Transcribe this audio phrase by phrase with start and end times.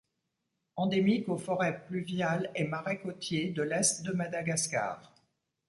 [0.77, 5.13] Endémique aux forêts pluviales et marais côtiers de l'est de Madagascar.